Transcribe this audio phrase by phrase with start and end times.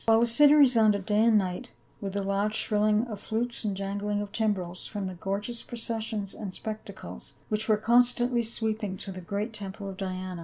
[0.01, 3.77] * While the city resounded day and night with the loud shrilling of flutes and
[3.77, 9.19] jangling of timbrels from the gorgeous processions and spectacles which were constantly sweeping to t
[9.19, 10.39] he great temple of Diana, * 1.